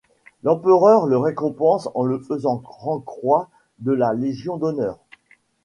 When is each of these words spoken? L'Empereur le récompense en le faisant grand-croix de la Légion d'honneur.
L'Empereur 0.41 1.05
le 1.05 1.15
récompense 1.15 1.87
en 1.93 2.01
le 2.05 2.17
faisant 2.17 2.55
grand-croix 2.55 3.49
de 3.77 3.91
la 3.91 4.15
Légion 4.15 4.57
d'honneur. 4.57 4.97